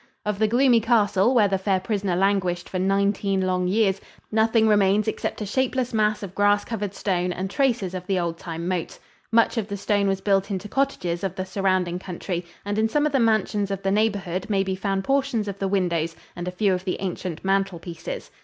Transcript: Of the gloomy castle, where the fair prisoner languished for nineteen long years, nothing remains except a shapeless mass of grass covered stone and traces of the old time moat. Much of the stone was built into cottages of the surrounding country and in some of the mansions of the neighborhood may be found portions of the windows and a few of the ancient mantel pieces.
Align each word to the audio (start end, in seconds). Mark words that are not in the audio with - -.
Of 0.25 0.39
the 0.39 0.47
gloomy 0.47 0.79
castle, 0.79 1.35
where 1.35 1.47
the 1.47 1.59
fair 1.59 1.79
prisoner 1.79 2.15
languished 2.15 2.67
for 2.67 2.79
nineteen 2.79 3.39
long 3.39 3.67
years, 3.67 4.01
nothing 4.31 4.67
remains 4.67 5.07
except 5.07 5.41
a 5.41 5.45
shapeless 5.45 5.93
mass 5.93 6.23
of 6.23 6.33
grass 6.33 6.65
covered 6.65 6.95
stone 6.95 7.31
and 7.31 7.51
traces 7.51 7.93
of 7.93 8.07
the 8.07 8.17
old 8.19 8.39
time 8.39 8.67
moat. 8.67 8.97
Much 9.31 9.57
of 9.57 9.67
the 9.67 9.77
stone 9.77 10.07
was 10.07 10.19
built 10.19 10.49
into 10.49 10.67
cottages 10.67 11.23
of 11.23 11.35
the 11.35 11.45
surrounding 11.45 11.99
country 11.99 12.43
and 12.65 12.79
in 12.79 12.89
some 12.89 13.05
of 13.05 13.11
the 13.11 13.19
mansions 13.19 13.69
of 13.69 13.83
the 13.83 13.91
neighborhood 13.91 14.47
may 14.49 14.63
be 14.63 14.75
found 14.75 15.03
portions 15.03 15.47
of 15.47 15.59
the 15.59 15.67
windows 15.67 16.15
and 16.35 16.47
a 16.47 16.51
few 16.51 16.73
of 16.73 16.83
the 16.83 16.97
ancient 16.99 17.45
mantel 17.45 17.77
pieces. 17.77 18.31